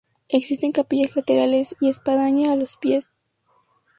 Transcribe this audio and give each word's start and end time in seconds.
Existen 0.29 0.71
capillas 0.71 1.15
laterales 1.15 1.75
y 1.79 1.87
espadaña 1.87 2.51
a 2.51 2.55
los 2.55 2.75
pies. 2.75 3.11